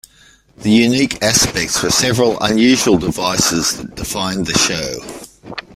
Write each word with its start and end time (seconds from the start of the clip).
The 0.57 0.71
unique 0.71 1.21
aspects 1.21 1.83
were 1.83 1.91
several 1.91 2.39
unusual 2.39 2.97
devices 2.97 3.77
that 3.77 3.93
defined 3.93 4.47
the 4.47 4.57
show. 4.57 5.55